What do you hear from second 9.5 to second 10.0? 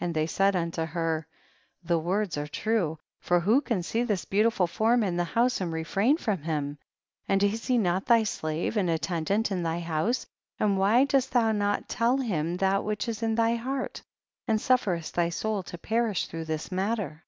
in thy